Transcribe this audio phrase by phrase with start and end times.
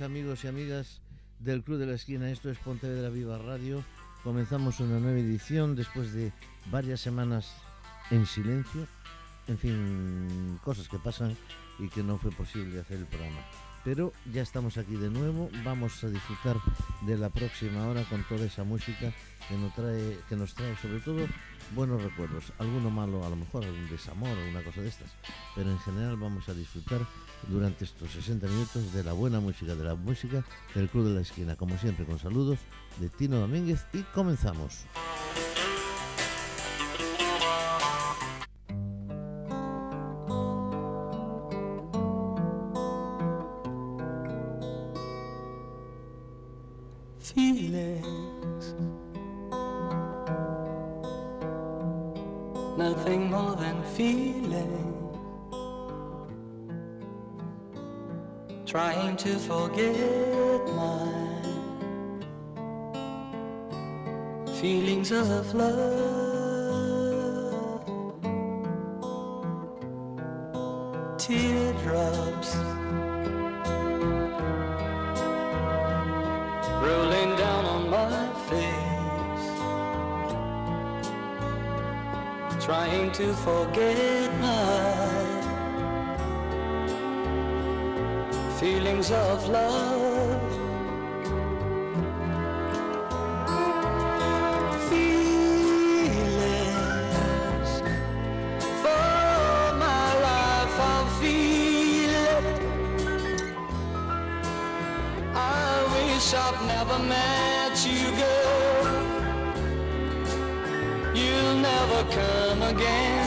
[0.00, 1.02] amigos y amigas
[1.40, 2.30] del Club de la Esquina.
[2.30, 3.84] Esto es Pontevedra Viva Radio.
[4.22, 6.32] Comenzamos una nueva edición después de
[6.70, 7.54] varias semanas
[8.10, 8.86] en silencio.
[9.46, 11.36] En fin, cosas que pasan
[11.78, 13.40] y que no fue posible hacer el programa.
[13.84, 15.50] Pero ya estamos aquí de nuevo.
[15.64, 16.56] Vamos a disfrutar
[17.02, 19.12] de la próxima hora con toda esa música
[19.48, 21.26] que nos trae, que nos trae sobre todo
[21.74, 22.52] buenos recuerdos.
[22.58, 25.10] Alguno malo, a lo mejor algún desamor o una cosa de estas.
[25.54, 27.06] Pero en general vamos a disfrutar
[27.48, 31.20] durante estos 60 minutos de la buena música, de la música del Club de la
[31.20, 31.56] Esquina.
[31.56, 32.58] Como siempre, con saludos
[32.98, 34.86] de Tino Domínguez y comenzamos.
[89.14, 90.42] Of love.
[94.90, 96.50] Feelings
[98.82, 102.44] for my life, I'll feel it.
[105.34, 105.38] I
[105.94, 108.86] wish I've never met you, girl.
[111.14, 113.23] You'll never come again.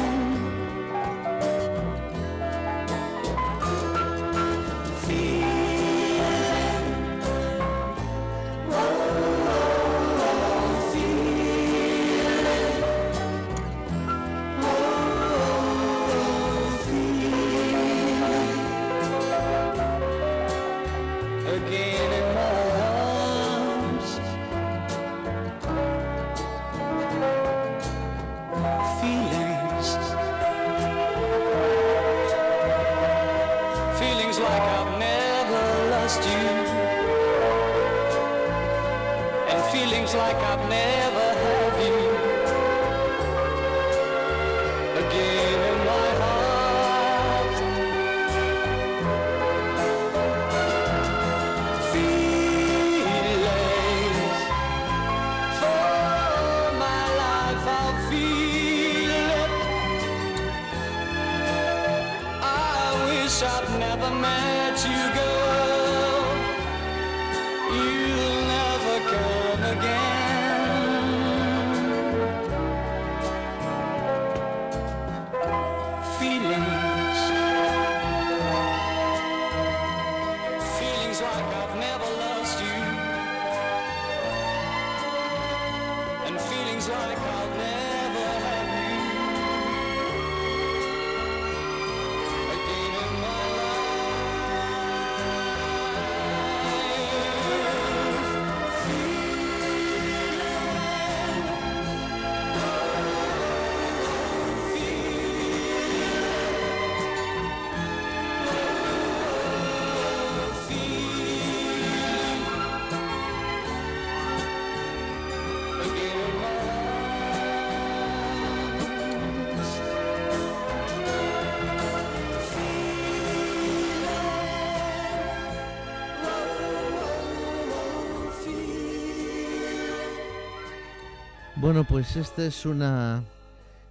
[131.78, 133.24] Bueno, pues esta es una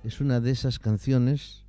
[0.03, 1.65] es una de esas canciones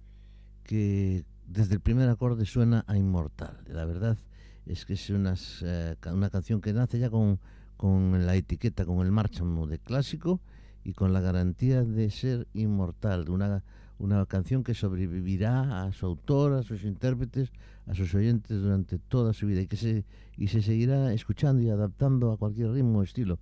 [0.64, 3.60] que desde el primer acorde suena a inmortal.
[3.68, 4.18] La verdad
[4.66, 7.40] es que es unas, eh, una canción que nace ya con,
[7.76, 10.42] con la etiqueta, con el marchamo de clásico
[10.84, 13.30] y con la garantía de ser inmortal.
[13.30, 13.64] Una,
[14.00, 17.52] una canción que sobrevivirá a su autor, a sus intérpretes,
[17.86, 20.04] a sus oyentes durante toda su vida y que se,
[20.36, 23.38] y se seguirá escuchando y adaptando a cualquier ritmo o estilo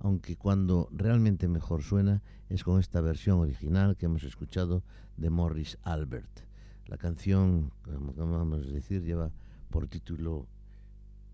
[0.00, 4.82] aunque cuando realmente mejor suena es con esta versión original que hemos escuchado
[5.16, 6.40] de Morris Albert.
[6.86, 9.30] La canción, como vamos a decir, lleva
[9.68, 10.48] por título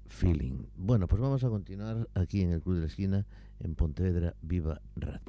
[0.08, 0.66] Feeling.
[0.76, 3.26] Bueno, pues vamos a continuar aquí en el Club de la Esquina,
[3.60, 5.20] en Pontevedra Viva Radio.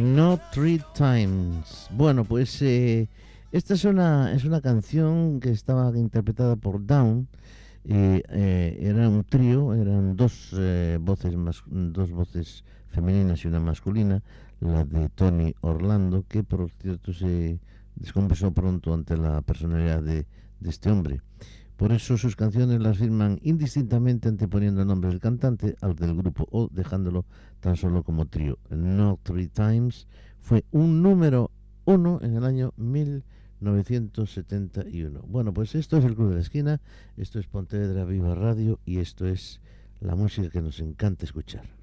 [0.00, 1.88] No Three Times.
[1.90, 3.08] Bueno, pues eh,
[3.52, 7.28] esta es una, es una canción que estaba interpretada por Down.
[7.84, 11.34] eh, eh, era un trío, eran dos eh, voces
[11.66, 14.22] dos voces femeninas y una masculina,
[14.60, 17.58] la de Tony Orlando, que por cierto se
[17.94, 20.26] descompensó pronto ante la personalidad de,
[20.60, 21.20] de este hombre.
[21.80, 26.46] Por eso sus canciones las firman indistintamente anteponiendo el nombre del cantante al del grupo
[26.50, 27.24] o dejándolo
[27.60, 28.58] tan solo como trío.
[28.68, 30.06] No Three Times
[30.42, 31.50] fue un número
[31.86, 35.22] uno en el año 1971.
[35.26, 36.82] Bueno, pues esto es el Club de la Esquina,
[37.16, 39.62] esto es Pontevedra Viva Radio y esto es
[40.00, 41.79] la música que nos encanta escuchar.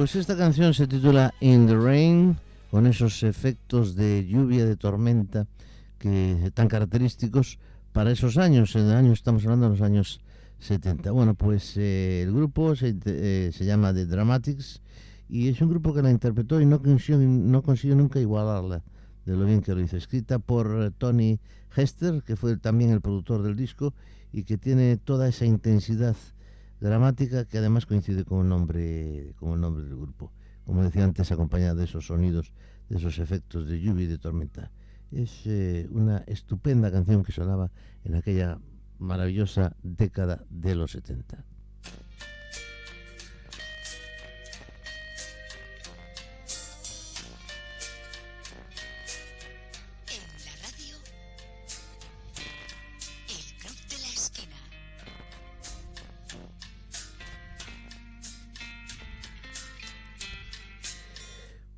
[0.00, 2.38] Pues esta canción se titula In the Rain,
[2.70, 5.46] con esos efectos de lluvia, de tormenta,
[5.98, 7.58] que tan característicos
[7.92, 8.74] para esos años.
[8.76, 10.22] En el año estamos hablando de los años
[10.60, 11.10] 70.
[11.10, 14.80] Bueno, pues eh, el grupo se, eh, se llama The Dramatics
[15.28, 18.82] y es un grupo que la interpretó y no consiguió, no consiguió nunca igualarla
[19.26, 19.98] de lo bien que lo hizo.
[19.98, 21.40] Escrita por eh, Tony
[21.76, 23.92] Hester, que fue también el productor del disco
[24.32, 26.16] y que tiene toda esa intensidad
[26.80, 30.32] dramática que además coincide con el nombre, con el nombre del grupo.
[30.64, 32.52] Como decía antes, acompañada de esos sonidos,
[32.88, 34.70] de esos efectos de lluvia y de tormenta.
[35.10, 37.70] Es eh, una estupenda canción que sonaba
[38.04, 38.58] en aquella
[38.98, 41.44] maravillosa década de los 70.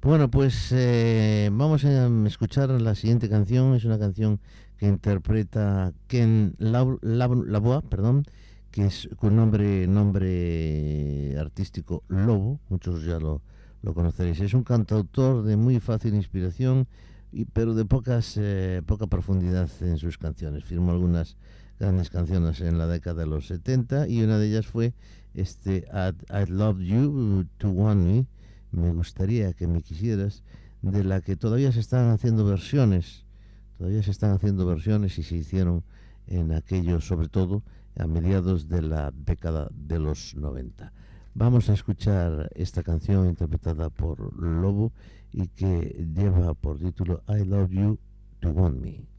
[0.02, 3.74] Bueno, pues eh, vamos a escuchar la siguiente canción.
[3.74, 4.40] Es una canción
[4.76, 8.24] que interpreta Ken Lau- Lau- Lavoie, perdón,
[8.72, 12.58] que es con nombre, nombre artístico Lobo.
[12.68, 13.42] Muchos ya lo,
[13.82, 14.40] lo conoceréis.
[14.40, 16.88] Es un cantautor de muy fácil inspiración,
[17.30, 20.64] y, pero de pocas, eh, poca profundidad en sus canciones.
[20.64, 21.36] Firmó algunas
[21.78, 24.94] grandes canciones en la década de los 70 y una de ellas fue
[25.34, 28.26] este I'd, I'd Love You to Want Me
[28.72, 30.42] me gustaría que me quisieras,
[30.82, 33.24] de la que todavía se están haciendo versiones,
[33.78, 35.84] todavía se están haciendo versiones y se hicieron
[36.26, 37.62] en aquello, sobre todo
[37.96, 40.92] a mediados de la década de los 90.
[41.34, 44.92] Vamos a escuchar esta canción interpretada por Lobo
[45.30, 47.98] y que lleva por título I Love You
[48.40, 49.11] to Want Me.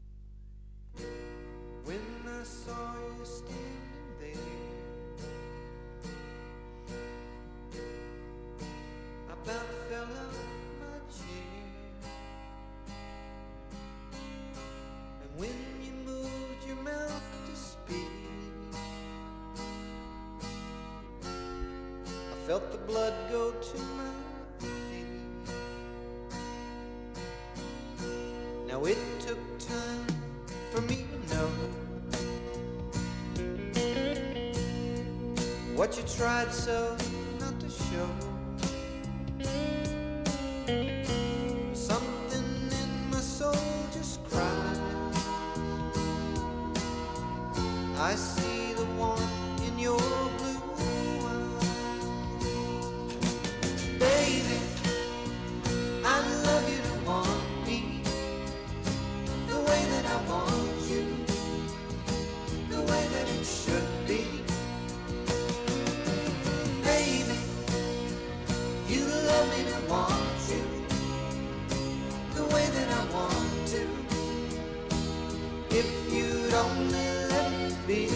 [77.86, 78.08] Be.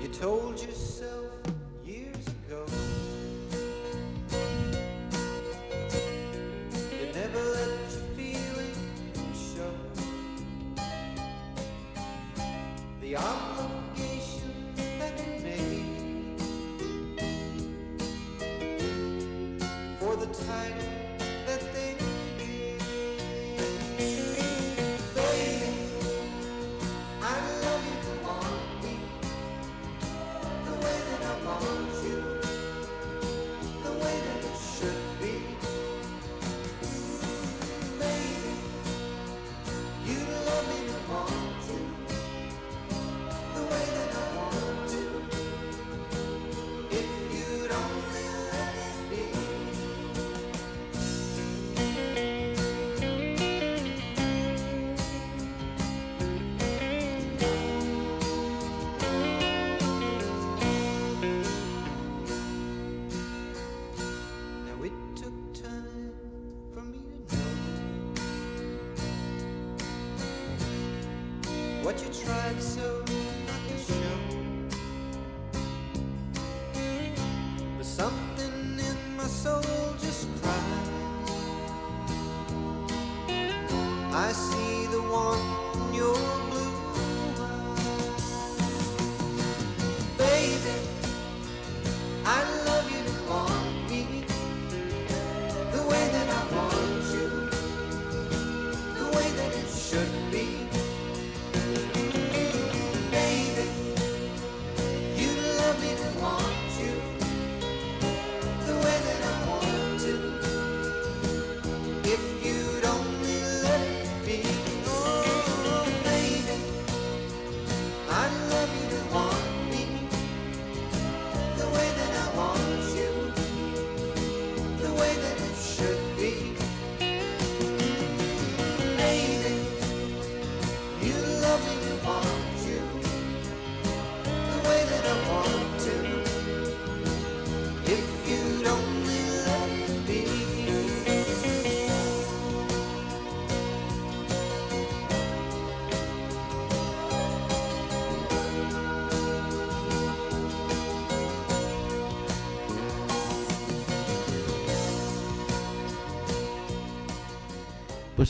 [0.00, 1.21] You told yourself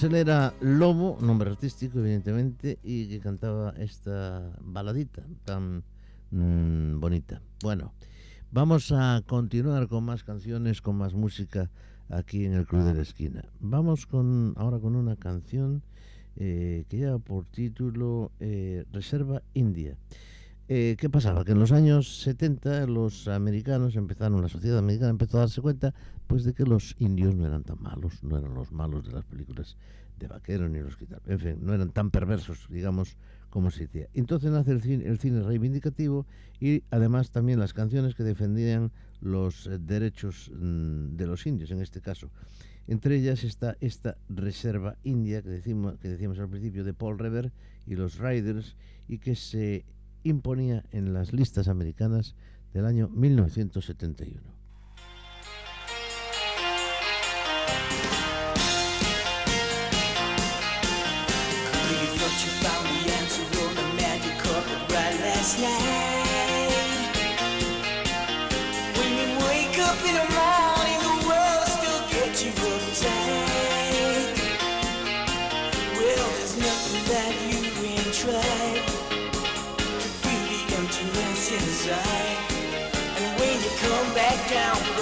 [0.02, 5.84] Él era Lobo, nombre artístico evidentemente, y que cantaba esta baladita tan
[6.30, 7.40] mm, bonita.
[7.62, 7.92] Bueno,
[8.50, 11.70] vamos a continuar con más canciones, con más música
[12.08, 13.44] aquí en el Club de la Esquina.
[13.60, 15.82] Vamos con ahora con una canción
[16.36, 19.96] eh, que lleva por título eh, Reserva India.
[20.68, 21.44] Eh, ¿Qué pasaba?
[21.44, 25.94] Que en los años 70 los americanos empezaron, la sociedad americana empezó a darse cuenta
[26.32, 29.22] pues de que los indios no eran tan malos, no eran los malos de las
[29.26, 29.76] películas
[30.18, 33.18] de vaqueros ni los que en fin, no eran tan perversos, digamos,
[33.50, 34.08] como se decía.
[34.14, 36.24] Entonces nace el cine, el cine reivindicativo
[36.58, 41.82] y además también las canciones que defendían los eh, derechos mm, de los indios, en
[41.82, 42.30] este caso.
[42.86, 47.52] Entre ellas está esta Reserva India que decimos, que decíamos al principio de Paul Revere
[47.86, 48.74] y los Riders
[49.06, 49.84] y que se
[50.22, 52.34] imponía en las listas americanas
[52.72, 54.51] del año 1971.
[81.92, 82.38] light.
[83.18, 85.01] And when you come back down,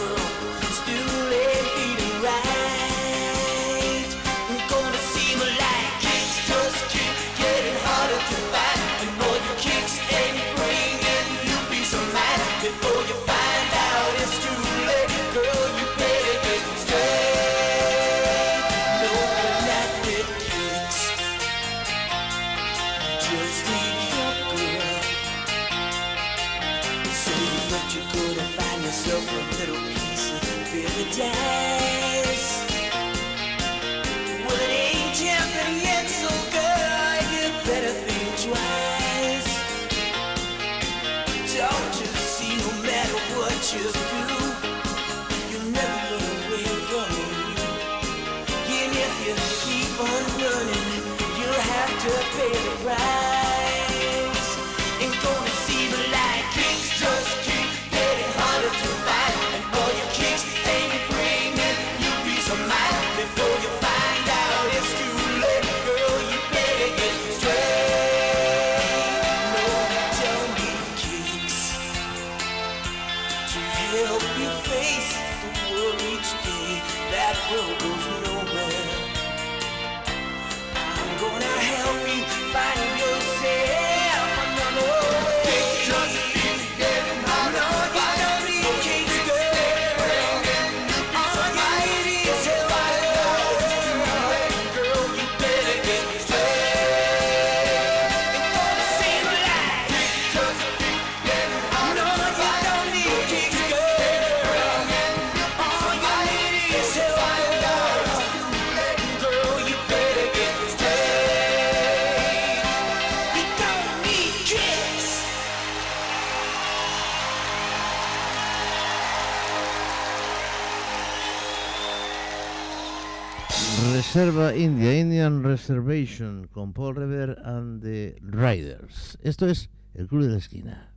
[124.21, 129.17] Reserva India, Indian Reservation, con Paul Rever and the Riders.
[129.23, 130.90] Esto es El Club de la Esquina.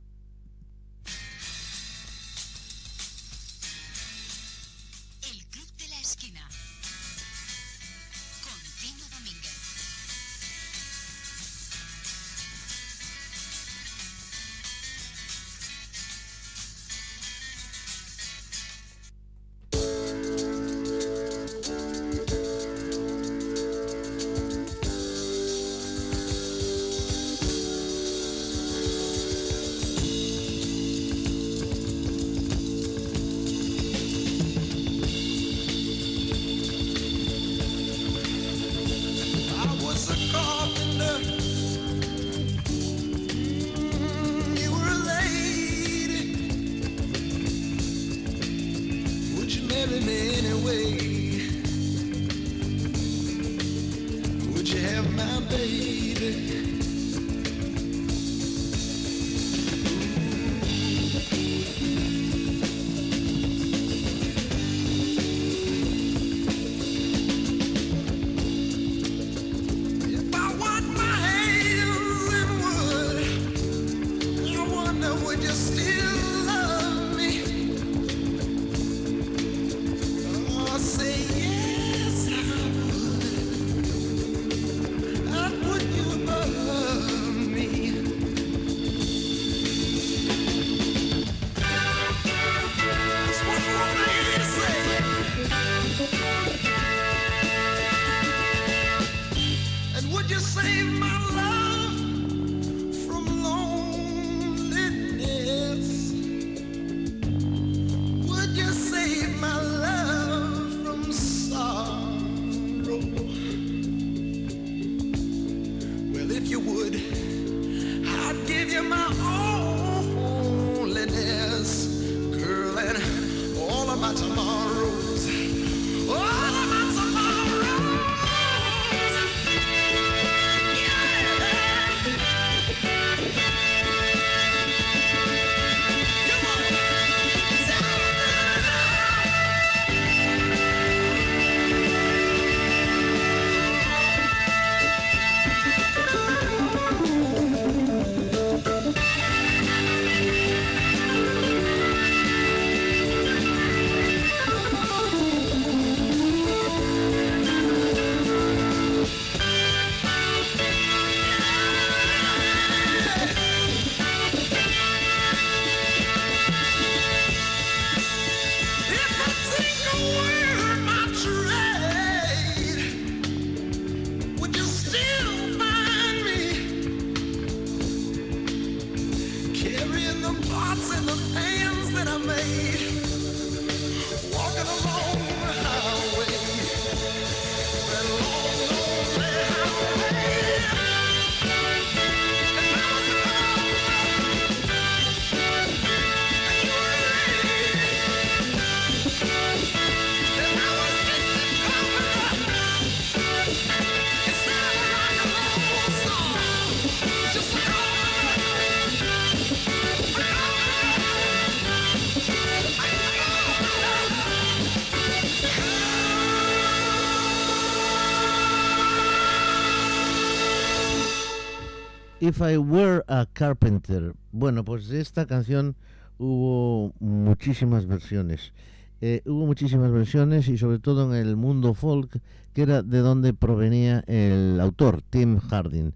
[222.26, 224.14] If I Were a Carpenter.
[224.32, 225.76] Bueno, pues de esta canción
[226.16, 228.54] hubo muchísimas versiones.
[229.02, 232.18] Eh, hubo muchísimas versiones y sobre todo en el mundo folk,
[232.54, 235.92] que era de donde provenía el autor, Tim Harding.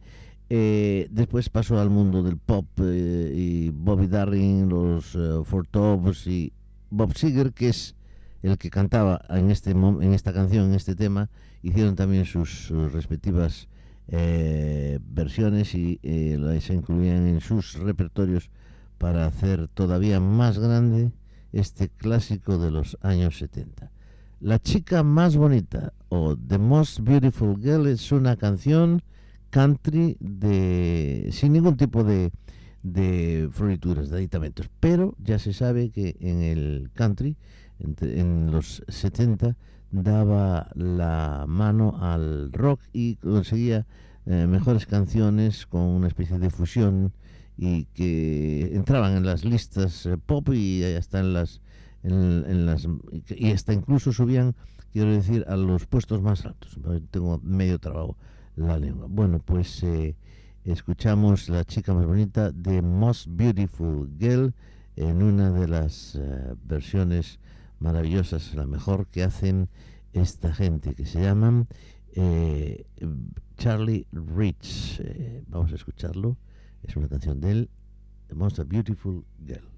[0.50, 6.26] Eh, después pasó al mundo del pop eh, y Bobby Darin, los eh, Four Tops
[6.26, 6.52] y
[6.90, 7.94] Bob Seger, que es
[8.42, 11.30] el que cantaba en, este, en esta canción, en este tema,
[11.62, 13.66] hicieron también sus, sus respectivas
[14.08, 18.50] eh, versiones y eh, las incluían en sus repertorios
[18.98, 21.12] para hacer todavía más grande
[21.52, 23.90] este clásico de los años 70.
[24.40, 29.02] La chica más bonita o The Most Beautiful Girl es una canción
[29.50, 32.30] country de sin ningún tipo de,
[32.82, 37.36] de florituras, de aditamentos, pero ya se sabe que en el country,
[37.78, 39.56] entre- en los 70,
[39.90, 43.86] daba la mano al rock y conseguía
[44.26, 47.12] eh, mejores canciones con una especie de fusión
[47.56, 51.60] y que entraban en las listas eh, pop y hasta en las
[52.02, 52.86] en, en las
[53.28, 54.54] y hasta incluso subían
[54.92, 56.78] quiero decir a los puestos más altos.
[57.10, 58.16] Tengo medio trabajo
[58.56, 59.06] la lengua.
[59.08, 60.14] Bueno pues eh,
[60.64, 64.52] escuchamos la chica más bonita de Most Beautiful Girl
[64.96, 67.38] en una de las eh, versiones
[67.78, 69.68] maravillosas la mejor que hacen
[70.12, 71.68] esta gente que se llaman
[72.14, 72.86] eh,
[73.56, 75.00] Charlie Rich.
[75.00, 76.36] Eh, vamos a escucharlo.
[76.82, 77.70] Es una canción de él
[78.28, 79.68] The Most Beautiful Girl.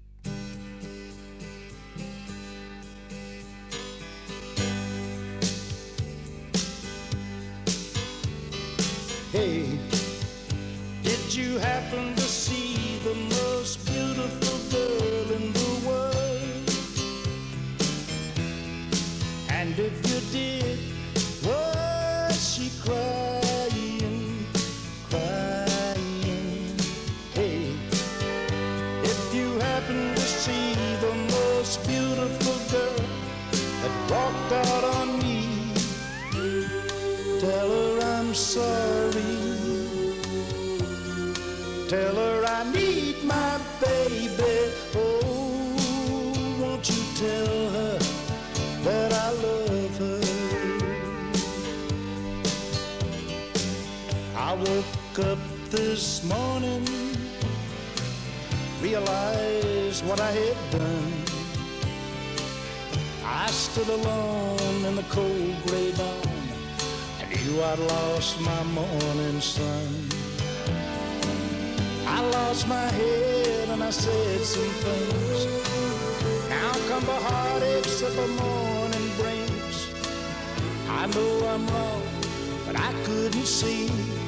[9.31, 9.79] Hey,
[11.03, 12.20] did you happen
[19.71, 20.79] And if you did,
[21.45, 24.45] was she crying,
[25.09, 26.75] crying?
[27.31, 27.71] Hey,
[29.01, 33.05] if you happen to see the most beautiful girl
[33.81, 35.73] that walked out on me,
[37.39, 39.23] Tell her I'm sorry.
[41.87, 42.30] Tell her
[55.71, 56.85] this morning,
[58.81, 61.13] realized what I had done.
[63.25, 66.27] I stood alone in the cold gray dawn.
[67.21, 69.87] I knew I'd lost my morning sun.
[72.05, 75.45] I lost my head and I said some things.
[76.49, 79.87] Now come the heartaches that the morning brings.
[80.89, 82.03] I know I'm wrong,
[82.65, 84.20] but I couldn't see.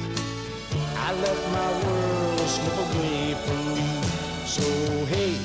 [1.06, 3.88] I let my world slip away from me.
[4.46, 4.64] So
[5.12, 5.36] hey,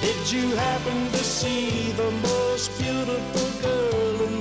[0.00, 4.35] did you happen to see the most beautiful girl in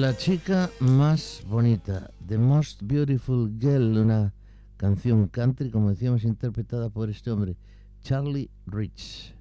[0.00, 4.32] La chica más bonita, The Most Beautiful Girl, una
[4.78, 7.58] canción country, como decíamos, interpretada por este hombre,
[8.00, 9.34] Charlie Rich.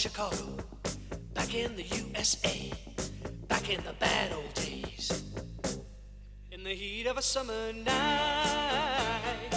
[0.00, 0.56] Chicago,
[1.34, 2.72] back in the USA,
[3.48, 5.24] back in the bad old days.
[6.50, 9.52] In the heat of a summer night,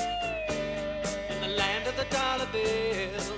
[1.29, 3.37] in the land of the dollar bill,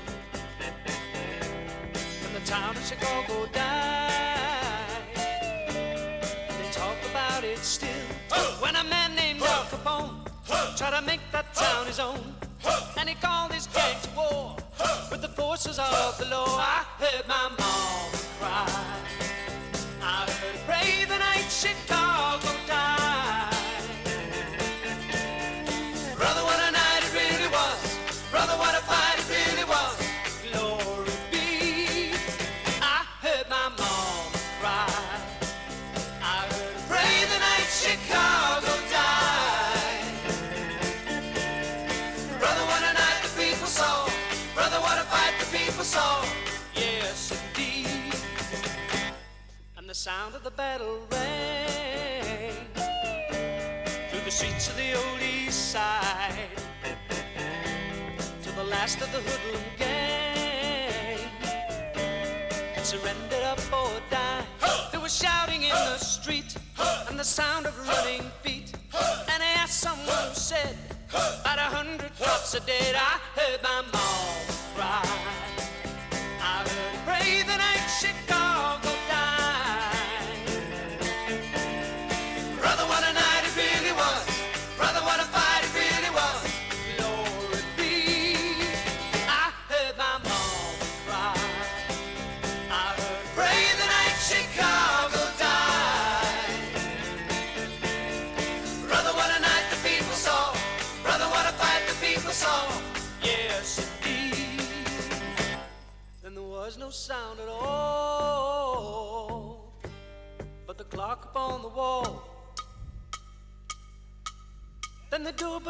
[2.24, 7.90] when the town of Chicago died, they talk about it still.
[8.60, 10.26] When a man named Al Capone
[10.76, 12.34] tried to make that town his own,
[12.98, 14.35] and he called his gang to war
[15.56, 16.58] forces of the law.
[16.60, 18.68] I heard my mom cry.
[20.02, 22.05] I heard pray the night Chicago died.
[58.86, 61.18] Last of the hoodlum gang
[62.76, 64.46] had surrendered up or died.
[64.92, 66.56] There was shouting in the street
[67.10, 68.72] and the sound of running feet.
[68.94, 70.78] And I asked someone who said,
[71.10, 72.94] about a hundred cops are dead.
[72.96, 75.45] I heard my mom cry.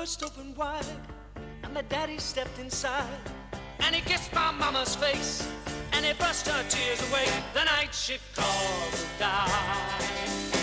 [0.05, 0.85] Burst open wide,
[1.63, 3.07] and my daddy stepped inside,
[3.79, 5.51] and he kissed my mama's face,
[5.93, 7.25] and he brushed her tears away.
[7.55, 8.45] The night Chicago
[9.17, 10.54] died.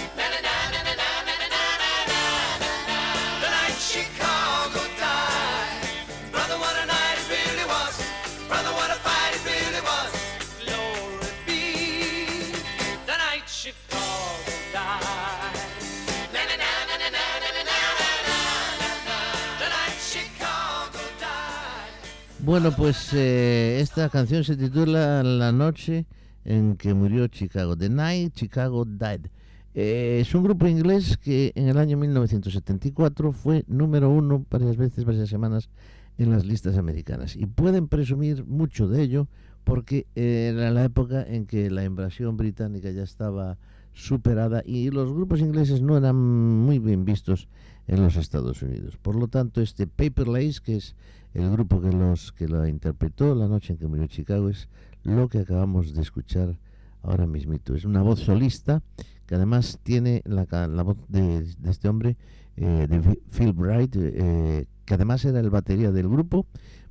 [22.52, 26.04] Bueno, pues eh, esta canción se titula La noche
[26.44, 27.78] en que murió Chicago.
[27.78, 29.28] The Night Chicago Died.
[29.74, 35.06] Eh, es un grupo inglés que en el año 1974 fue número uno varias veces,
[35.06, 35.70] varias semanas
[36.18, 37.36] en las listas americanas.
[37.36, 39.28] Y pueden presumir mucho de ello
[39.64, 43.56] porque eh, era la época en que la invasión británica ya estaba
[43.94, 47.48] superada y los grupos ingleses no eran muy bien vistos
[47.86, 48.98] en los Estados Unidos.
[48.98, 50.94] Por lo tanto, este Paper Lace, que es
[51.34, 54.68] el grupo que los que lo interpretó la noche en que murió Chicago, es
[55.02, 56.58] lo que acabamos de escuchar
[57.02, 57.74] ahora mismito.
[57.74, 58.82] Es una voz solista
[59.26, 62.16] que además tiene la, la voz de, de este hombre,
[62.56, 66.46] eh, de Phil Bright, eh, que además era el batería del grupo,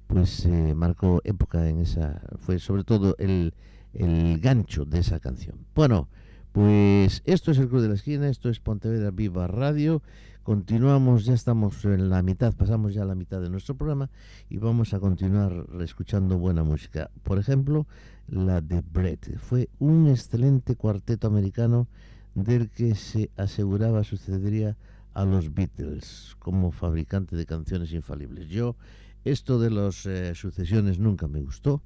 [0.08, 3.54] pues eh, marcó época en esa, fue sobre todo el,
[3.94, 5.56] el gancho de esa canción.
[5.76, 6.10] Bueno,
[6.52, 10.02] pues esto es el Club de la Esquina, esto es Pontevedra Viva Radio.
[10.44, 14.10] Continuamos, ya estamos en la mitad, pasamos ya la mitad de nuestro programa
[14.50, 17.10] y vamos a continuar escuchando buena música.
[17.24, 17.88] Por ejemplo,
[18.28, 19.38] la de Brett.
[19.38, 21.88] Fue un excelente cuarteto americano
[22.36, 24.78] del que se aseguraba sucedería
[25.14, 28.50] a los Beatles como fabricante de canciones infalibles.
[28.50, 28.76] Yo,
[29.24, 31.82] esto de las sucesiones nunca me gustó.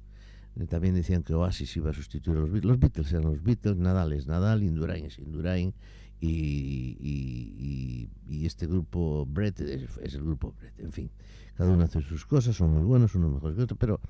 [0.58, 2.70] Eh, También decían que Oasis iba a sustituir a los Beatles.
[2.70, 5.74] Los Beatles eran los Beatles, Nadal es Nadal, Indurain es Indurain
[6.20, 10.78] y, y- y- y este grupo Brett es, es el grupo Brett.
[10.80, 11.10] En fin,
[11.56, 14.00] cada uno hace sus cosas, son muy buenos, uno mejor que otro, pero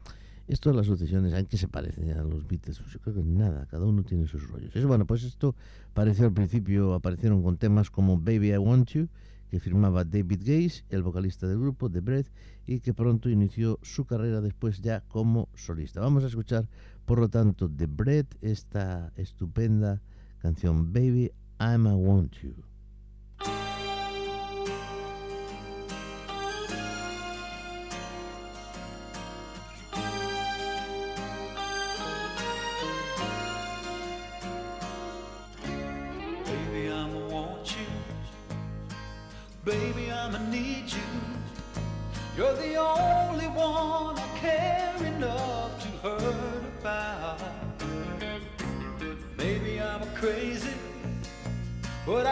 [0.46, 2.78] esto de las sucesiones, ¿en qué se parecen a los Beatles?
[2.78, 4.74] Pues yo creo que nada, cada uno tiene sus rollos.
[4.76, 5.56] Es bueno, pues esto
[5.92, 9.08] pareció al principio, aparecieron con temas como Baby I Want You,
[9.50, 12.28] que firmaba David Gaze, el vocalista del grupo, The Breath,
[12.66, 16.00] y que pronto inició su carrera después ya como solista.
[16.00, 16.68] Vamos a escuchar,
[17.04, 20.00] por lo tanto, The Breath, esta estupenda
[20.38, 22.75] canción Baby I'm I Want You.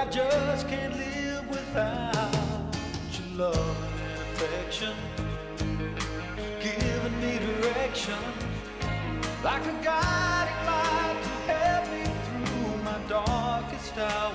[0.04, 2.76] I just can't live without
[3.16, 4.94] your love and affection,
[6.60, 8.18] giving me direction
[9.42, 14.34] like a guiding light to help me through my darkest hour.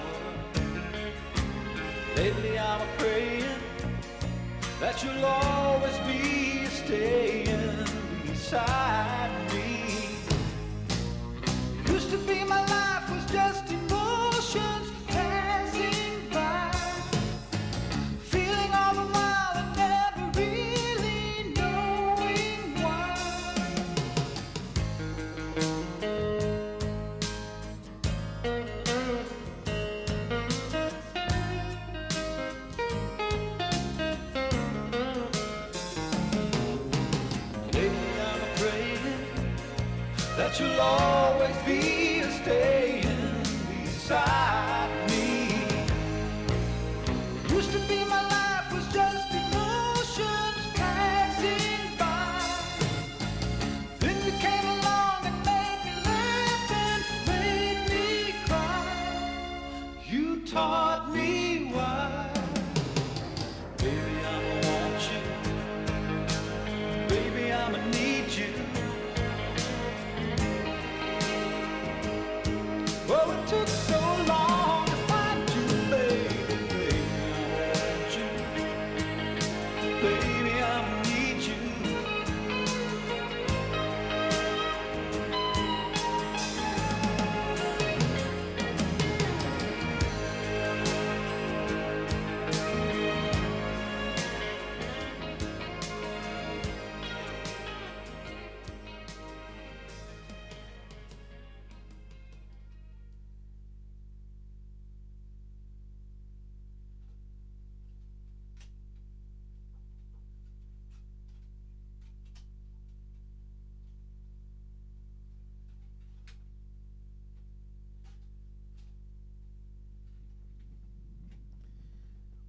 [2.15, 3.61] Lately I'm praying
[4.79, 6.28] that you'll always be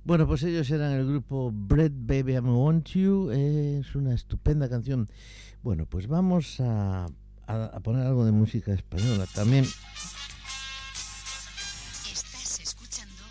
[0.05, 3.30] Bueno, pues ellos eran el grupo Bread Baby I Want You.
[3.32, 5.09] eh, es una estupenda canción.
[5.62, 7.07] Bueno, pues vamos a,
[7.46, 9.64] a- a poner algo de música española también.
[12.11, 13.22] Estás escuchando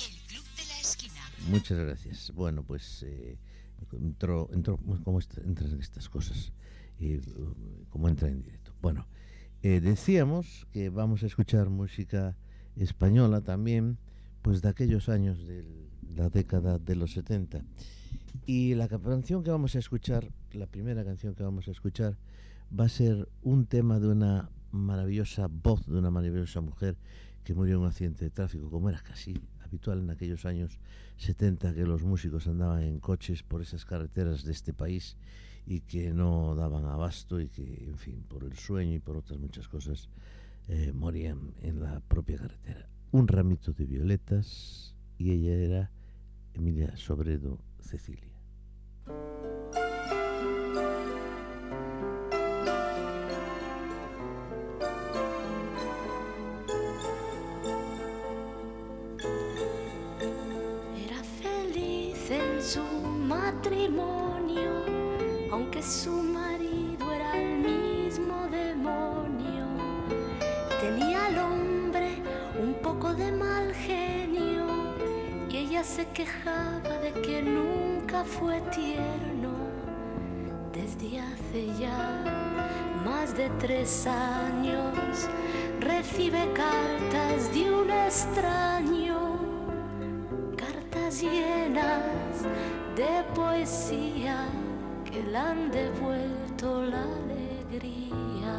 [0.00, 1.20] El Club de la Esquina.
[1.48, 2.32] Muchas gracias.
[2.34, 3.38] Bueno, pues eh,
[3.92, 6.52] entró, entró como est- entran estas cosas,
[6.98, 7.54] y, uh,
[7.90, 8.72] como entra en directo.
[8.82, 9.06] Bueno,
[9.62, 12.36] eh, decíamos que vamos a escuchar música
[12.76, 13.98] española también,
[14.44, 15.64] pues de aquellos años de
[16.14, 17.64] la década de los 70.
[18.44, 22.18] Y la canción que vamos a escuchar, la primera canción que vamos a escuchar,
[22.78, 26.98] va a ser un tema de una maravillosa voz de una maravillosa mujer
[27.42, 30.78] que murió en un accidente de tráfico, como era casi habitual en aquellos años
[31.16, 35.16] 70 que los músicos andaban en coches por esas carreteras de este país
[35.64, 39.38] y que no daban abasto y que, en fin, por el sueño y por otras
[39.38, 40.10] muchas cosas,
[40.68, 42.93] eh, morían en la propia carretera.
[43.14, 45.90] Un ramito de violetas y ella era
[46.52, 48.34] Emilia Sobredo Cecilia.
[60.98, 64.72] Era feliz en su matrimonio,
[65.52, 66.10] aunque su
[75.74, 79.50] ella se quejaba de que nunca fue tierno.
[80.72, 82.22] Desde hace ya
[83.04, 85.28] más de tres años
[85.80, 89.18] recibe cartas de un extraño
[90.56, 92.44] cartas llenas
[92.94, 94.46] de poesía
[95.04, 98.52] que le han devuelto la alegría.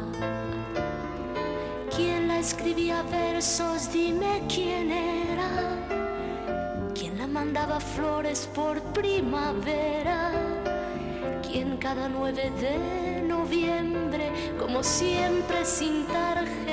[1.96, 3.90] ¿Quién la escribía versos?
[3.90, 5.75] Dime quién era.
[6.98, 10.32] ¿Quién la mandaba flores por primavera?
[11.42, 16.65] ¿Quién cada 9 de noviembre, como siempre sin tarjeta,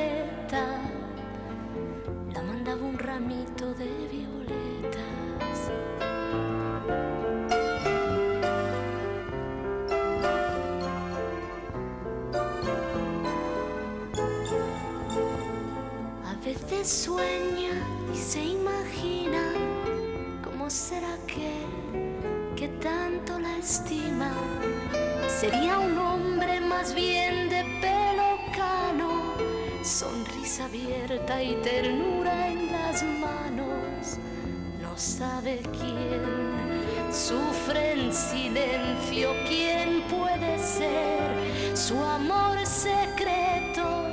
[34.93, 44.07] No sabe quién sufre en silencio, quién puede ser su amor secreto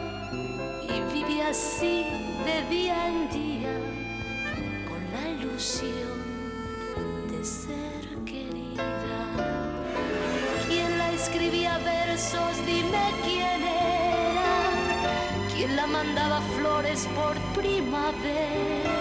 [0.88, 2.06] y vive así
[2.46, 3.74] de día en día
[4.88, 6.18] con la ilusión
[7.30, 9.26] de ser querida.
[10.66, 12.56] ¿Quién la escribía versos?
[12.64, 15.54] Dime quién era.
[15.54, 18.99] ¿Quién la mandaba flores por primavera?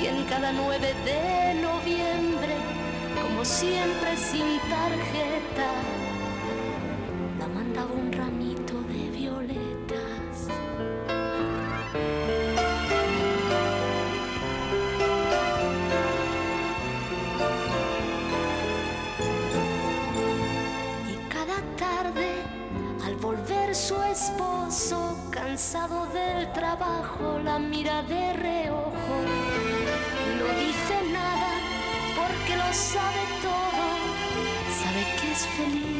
[0.00, 2.54] ¿Quién cada 9 de noviembre,
[3.20, 5.72] como siempre sin tarjeta,
[7.38, 10.48] la mandaba un ramito de violetas?
[21.10, 22.36] Y cada tarde,
[23.04, 29.69] al volver su esposo, cansado del trabajo, la mira de reojo.
[30.38, 31.52] No dice nada
[32.16, 33.84] porque lo sabe todo.
[34.82, 35.90] Sabe que es feliz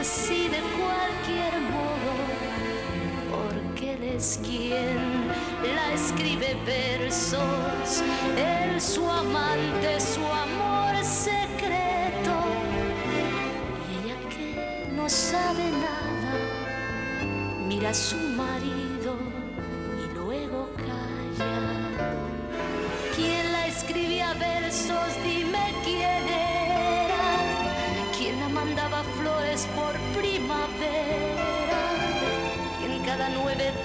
[0.00, 2.12] así de cualquier modo.
[3.34, 5.28] Porque él es quien
[5.74, 8.02] la escribe versos.
[8.36, 12.34] Él su amante, su amor secreto.
[13.88, 16.34] Y ella que no sabe nada,
[17.68, 18.75] mira a su marido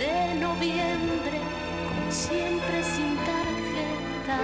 [0.02, 1.38] de noviembre,
[1.88, 4.40] como siempre sin tarjeta,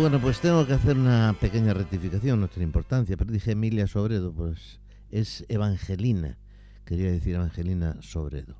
[0.00, 4.32] Bueno, pues tengo que hacer una pequeña rectificación, no tiene importancia, pero dije Emilia Sobredo,
[4.32, 4.80] pues
[5.10, 6.38] es Evangelina,
[6.86, 8.56] quería decir Evangelina Sobredo.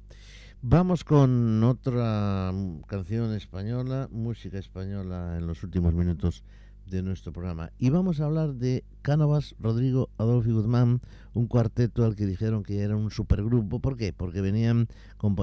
[0.60, 6.44] Vamos con otra mm, canción española, música española en los últimos minutos
[6.90, 7.70] de nuestro programa.
[7.78, 11.00] Y vamos a hablar de Cánovas, Rodrigo, Adolfo y Guzmán,
[11.32, 13.78] un cuarteto al que dijeron que era un supergrupo.
[13.78, 14.12] ¿Por qué?
[14.12, 14.88] Porque venían,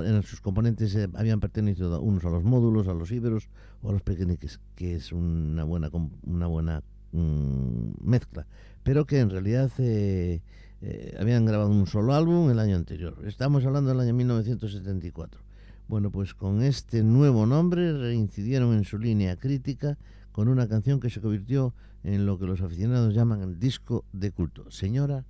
[0.06, 3.50] eran sus componentes eh, habían pertenecido unos a los módulos, a los íberos
[3.82, 5.90] o a los pequeñiques, que es una buena,
[6.24, 6.84] una buena
[7.14, 8.46] mm, mezcla.
[8.84, 10.42] Pero que en realidad eh,
[10.82, 13.18] eh, habían grabado un solo álbum el año anterior.
[13.26, 15.42] Estamos hablando del año 1974.
[15.88, 19.98] Bueno, pues con este nuevo nombre reincidieron en su línea crítica
[20.38, 21.74] con una canción que se convirtió
[22.04, 25.26] en lo que los aficionados llaman disco de culto, Señora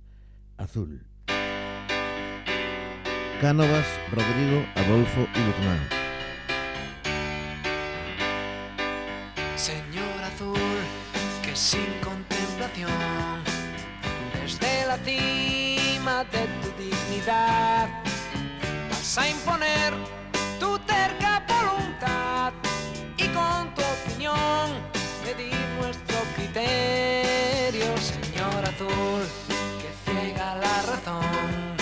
[0.58, 1.06] Azul.
[3.40, 5.78] Cánovas, Rodrigo, Adolfo y Guzmán.
[9.56, 10.58] Señor azul,
[11.42, 12.90] que sin contemplación,
[14.42, 17.88] desde la cima de tu dignidad,
[18.90, 20.17] vas a imponer
[26.52, 29.22] criterio, Señor azul,
[29.80, 31.76] que ciega la razón,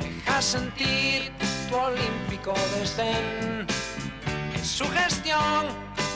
[0.00, 1.32] deja sentir
[1.68, 3.66] tu olímpico desdén.
[4.54, 5.66] En su gestión,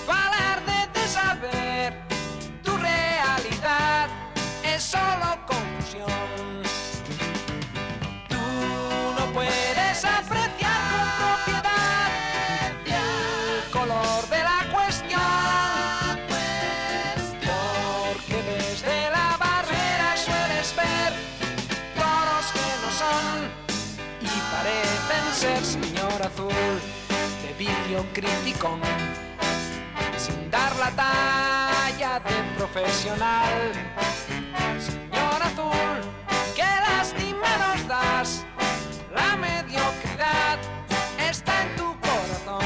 [0.08, 1.94] alarde de saber,
[2.62, 4.08] tu realidad
[4.64, 6.47] es solo confusión.
[27.58, 28.80] De vicio criticón
[30.16, 33.72] sin dar la talla de profesional.
[34.78, 36.00] Señor azul
[36.54, 38.44] qué lástima nos das
[39.14, 40.58] la mediocridad
[41.18, 42.64] está en tu corazón.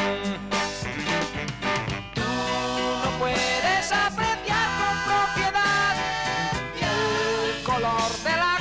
[2.15, 2.31] Tú
[3.05, 5.97] no puedes apreciar con propiedad
[6.81, 8.52] el color de la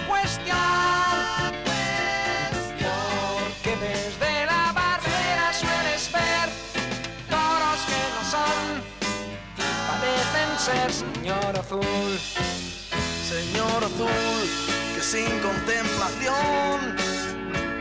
[10.91, 12.19] señor azul
[13.31, 14.43] Señor azul,
[14.93, 16.97] que sin contemplación,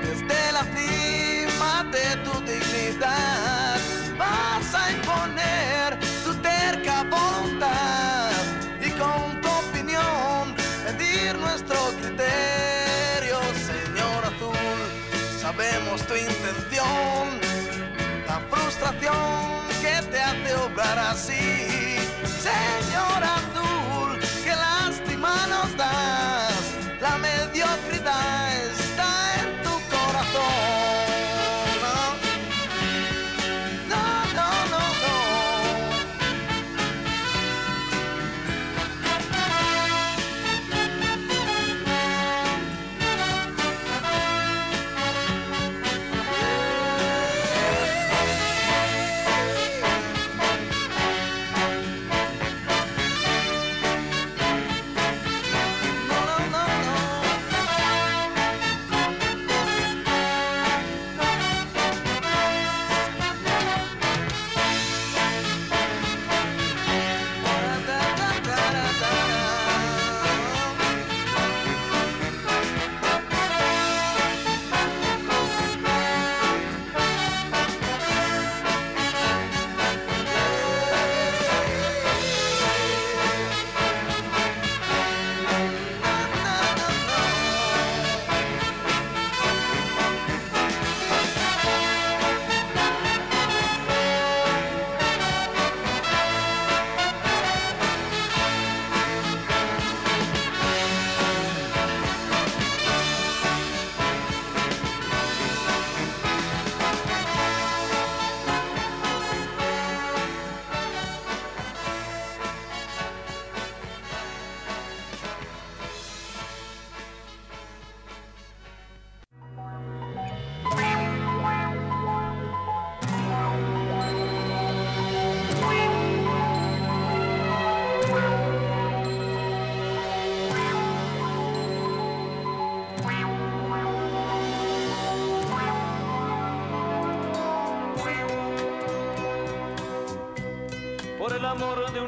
[0.01, 3.77] desde la cima de tu dignidad,
[4.17, 8.31] vas a imponer tu terca voluntad
[8.81, 14.79] y con tu opinión medir nuestro criterio, Señor azul.
[15.41, 17.41] Sabemos tu intención,
[18.29, 21.70] la frustración que te hace obrar así,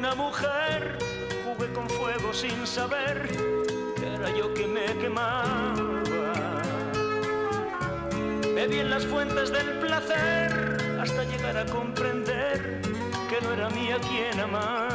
[0.03, 0.97] una mujer
[1.45, 3.25] jugué con fuego sin saber
[3.95, 5.73] que era yo quien me quemaba.
[8.53, 12.81] Bebí en las fuentes del placer hasta llegar a comprender
[13.29, 14.89] que no era mía quien amaba.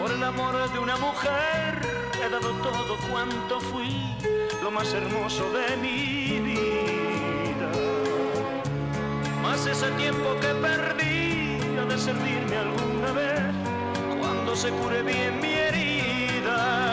[0.00, 1.78] Por el amor de una mujer
[2.24, 4.16] he dado todo cuanto fui,
[4.62, 7.70] lo más hermoso de mi vida.
[9.42, 11.01] Más ese tiempo que perdí
[11.92, 13.42] de servirme alguna vez
[14.18, 16.91] cuando se cure bien mi herida.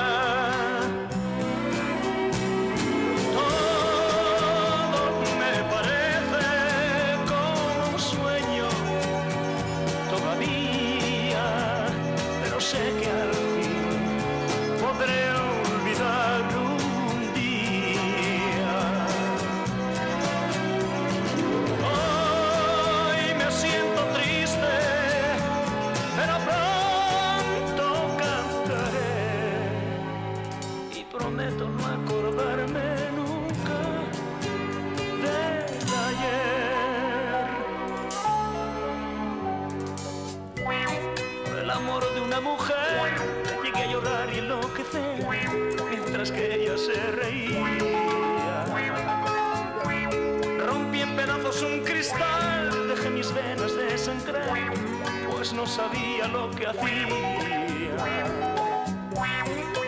[56.32, 57.08] Lo que hacía.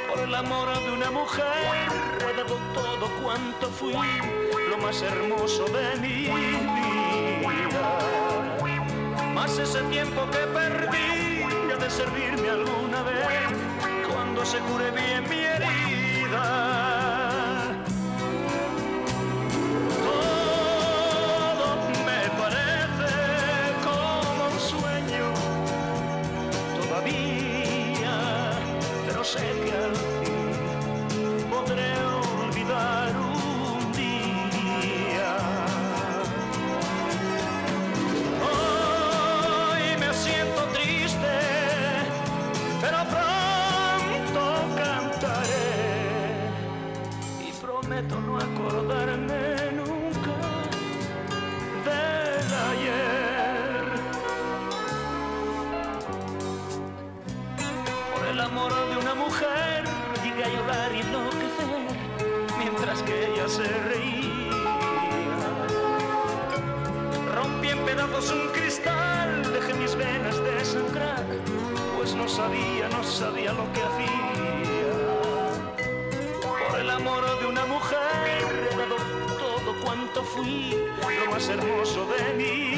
[0.10, 1.46] Por el amor de una mujer
[2.30, 3.94] he dado todo cuanto fui,
[4.70, 8.00] lo más hermoso de mi vida.
[9.34, 13.28] Más ese tiempo que perdí ha de servirme alguna vez
[14.12, 16.71] cuando se cure bien mi herida.
[80.36, 80.76] Fui,
[81.26, 82.78] lo más hermoso de mi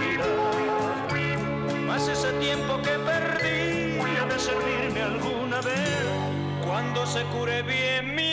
[0.00, 0.26] vida.
[1.86, 6.04] Más ese tiempo que perdí ha de servirme alguna vez
[6.64, 8.32] cuando se cure bien mi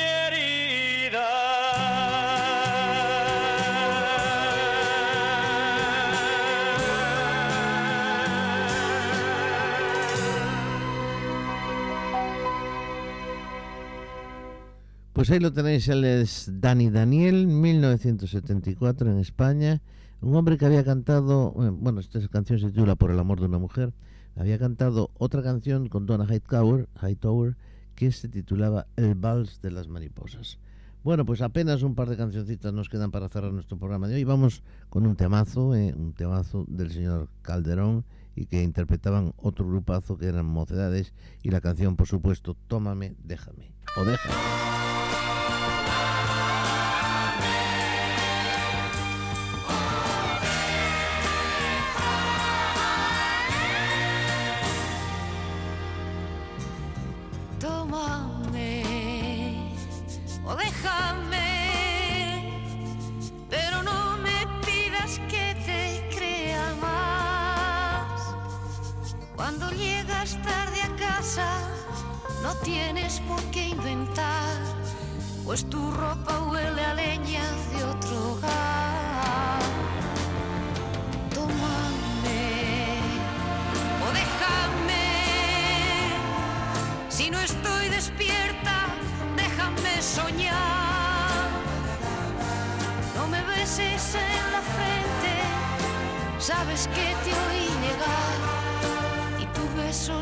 [15.30, 19.80] Pues ahí lo tenéis, él es Dani Daniel, 1974 en España,
[20.22, 23.46] un hombre que había cantado, eh, bueno, esta canción se titula Por el amor de
[23.46, 23.94] una mujer,
[24.36, 27.58] había cantado otra canción con Donna Hightower, Hightower
[27.94, 30.58] que se titulaba El vals de las mariposas.
[31.04, 34.24] Bueno, pues apenas un par de cancioncitas nos quedan para cerrar nuestro programa de hoy.
[34.24, 38.04] Vamos con un temazo, eh, un temazo del señor Calderón
[38.36, 41.14] y que interpretaban otro grupazo que eran Mocedades
[41.44, 44.89] y la canción, por supuesto, Tómame, déjame o déjame.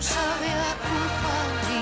[0.08, 1.77] Beso sabe a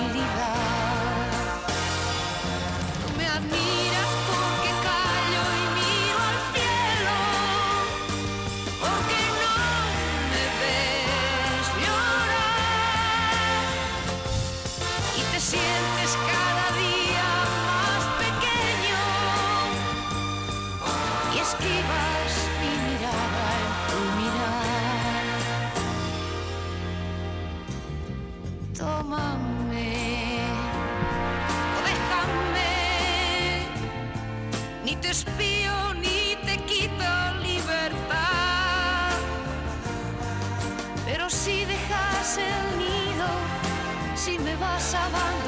[44.85, 45.44] si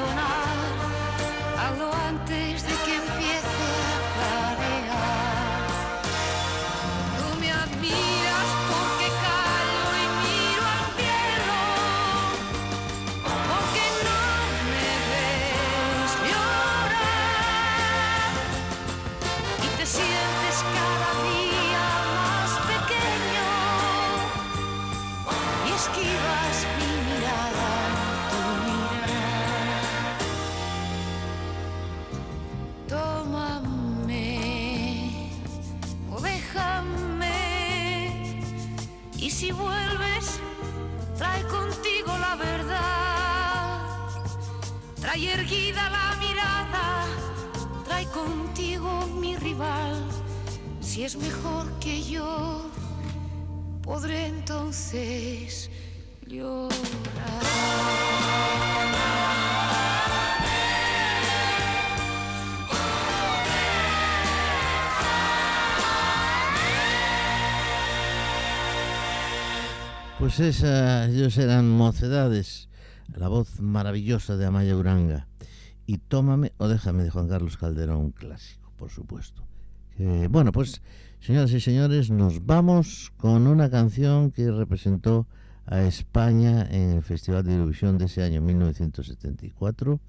[45.38, 47.06] erguida la mirada,
[47.84, 49.94] trae contigo mi rival.
[50.80, 52.70] Si es mejor que yo,
[53.82, 55.70] podré entonces
[56.26, 56.78] llorar.
[70.18, 72.68] Pues esa, ellos eran mocedades,
[73.14, 75.26] la voz maravillosa de Amaya Uranga.
[75.86, 79.46] Y Tómame o déjame de Juan Carlos Calderón, clásico, por supuesto.
[80.30, 80.80] Bueno, pues,
[81.18, 85.26] señoras y señores, nos vamos con una canción que representó
[85.66, 90.00] a España en el Festival de Eurovisión de ese año 1974.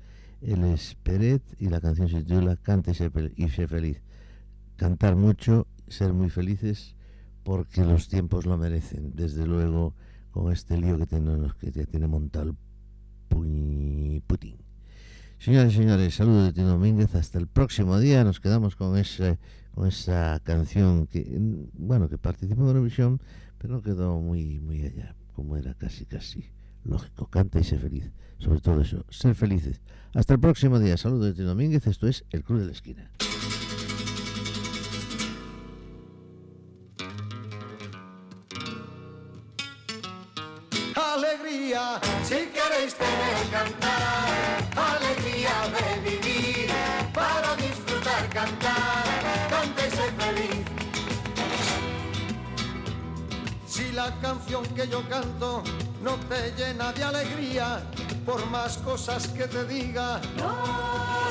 [0.42, 2.92] El Esperet y la canción se titula Cante
[3.36, 4.02] y sé feliz.
[4.76, 6.96] Cantar mucho, ser muy felices,
[7.44, 9.16] porque los tiempos lo merecen.
[9.16, 9.96] Desde luego,
[10.32, 12.56] con este lío que tenemos, que tiene montado el
[13.30, 14.58] Putin.
[15.38, 17.16] Señores y señores, saludos de Tino Domínguez.
[17.16, 18.24] Hasta el próximo día.
[18.24, 19.02] Nos quedamos con
[19.74, 21.38] con esa canción que,
[21.74, 23.22] bueno, que participó en Eurovisión,
[23.58, 26.50] pero no quedó muy, muy allá, como era casi, casi
[26.84, 28.12] lógico, canta y sé feliz.
[28.40, 29.82] Sobre todo eso, ser felices.
[30.14, 30.98] Hasta el próximo día.
[30.98, 31.86] Saludos de Tito Domínguez.
[31.88, 33.12] Esto es El Club de la Esquina.
[40.96, 44.30] Alegría, si queréis tener cantar,
[44.96, 46.70] alegría de vivir,
[47.14, 49.04] para disfrutar cantar,
[49.50, 50.66] canta y ser feliz.
[53.68, 55.64] Si la canción que yo canto
[56.02, 57.84] no te llena de alegría,
[58.26, 60.56] por más cosas que te diga, no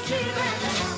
[0.06, 0.97] sirve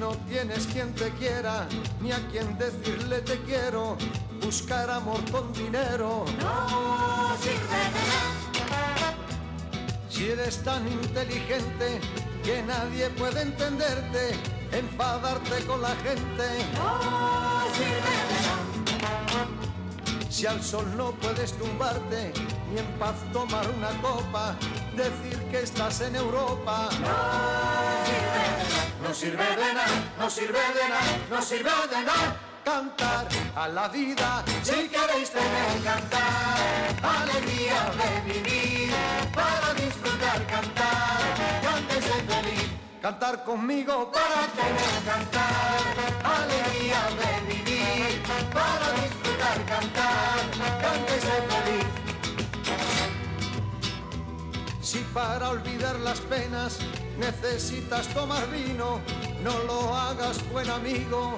[0.00, 1.66] no tienes quien te quiera,
[2.00, 3.96] ni a quien decirle te quiero,
[4.42, 6.24] buscar amor con dinero.
[6.38, 7.82] No sirve
[10.08, 12.00] Si eres tan inteligente
[12.44, 14.34] que nadie puede entenderte,
[14.72, 16.46] enfadarte con la gente.
[16.74, 18.35] No sirve
[20.36, 22.30] Si al sol no puedes tumbarte,
[22.70, 24.54] ni en paz tomar una copa,
[24.94, 26.90] decir que estás en Europa.
[29.02, 29.86] No sirve de nada,
[30.18, 32.36] no sirve de nada, no sirve de nada.
[32.62, 36.58] Cantar a la vida, si queréis tener cantar,
[37.02, 38.92] alegría de vivir,
[39.34, 42.70] para disfrutar cantar, cántese feliz.
[43.00, 45.80] Cantar conmigo para tener cantar,
[46.22, 48.22] alegría de vivir,
[48.52, 49.25] para disfrutar
[49.66, 50.38] cantar,
[50.80, 51.86] cántese feliz.
[54.80, 56.78] Si para olvidar las penas
[57.18, 59.00] necesitas tomar vino,
[59.42, 61.36] no lo hagas buen amigo.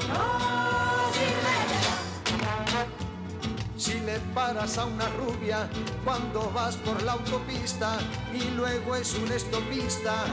[3.76, 5.68] Si le paras a una rubia
[6.04, 7.98] cuando vas por la autopista
[8.34, 10.26] y luego es un estopista.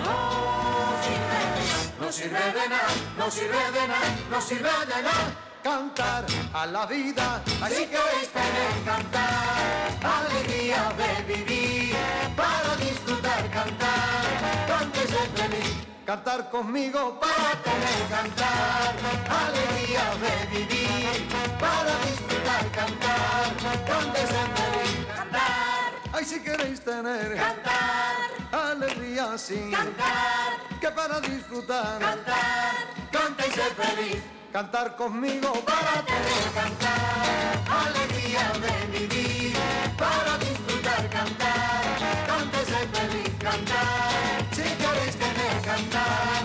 [1.99, 2.88] No sirve de nada,
[3.18, 5.54] no sirve de nada, no sirve de nada.
[5.66, 9.97] Cantar a la vida, así queréis tener cantar.
[10.03, 11.95] Alegría de vivir,
[12.36, 14.26] para disfrutar cantar.
[14.68, 15.74] Cántese feliz,
[16.05, 18.93] cantar conmigo para tener cantar.
[19.28, 21.28] Alegría de vivir,
[21.59, 23.86] para disfrutar cantar.
[23.88, 25.91] Cántese feliz, cantar.
[26.13, 28.16] Ay, si queréis tener cantar.
[28.51, 30.59] Alegría sin cantar.
[30.80, 32.76] Que para disfrutar cantar.
[33.11, 34.34] Canta y ser feliz.
[34.55, 37.59] Cantar conmigo para tener cantar.
[37.83, 39.53] Alegría de vivir.
[39.97, 41.83] Para disfrutar cantar.
[42.25, 43.31] Canta y ser feliz.
[43.37, 44.47] Cantar.
[44.55, 46.39] Si queréis tener cantar.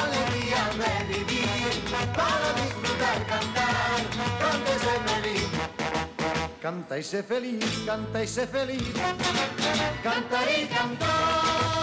[0.00, 1.72] Alegría de vivir.
[2.16, 4.00] Para disfrutar cantar.
[4.40, 5.48] Canta y ser feliz.
[6.62, 8.82] Canta y sé feliz, canta y sé feliz,
[10.02, 11.80] cantar y cantar.